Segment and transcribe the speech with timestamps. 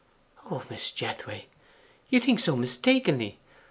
[0.49, 0.95] 'O Mrs.
[0.95, 1.45] Jethway,
[2.09, 3.37] you do think so mistakenly!